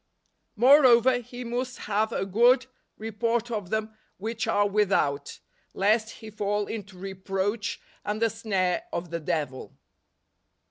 [0.55, 2.65] "Moreover, he must have a good
[2.97, 5.37] report of them which are without;
[5.75, 9.77] lest he fall into reproach and the snare of the devil."